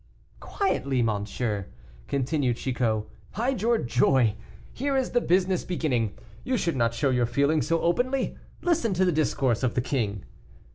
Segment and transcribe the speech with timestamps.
[0.39, 1.67] "Quietly, monsieur,"
[2.07, 3.03] continued Chicot;
[3.33, 4.33] "hide your joy,
[4.73, 9.05] here is the business beginning; you should not show your feelings so openly; listen to
[9.05, 10.25] the discourse of the king."